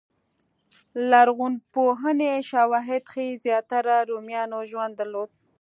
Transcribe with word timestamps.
لرغونپوهنې 1.11 2.31
شواهد 2.49 3.03
ښيي 3.11 3.31
زیاتره 3.45 3.95
رومیانو 4.09 4.59
ژوند 4.69 4.93
درلود 4.99 5.29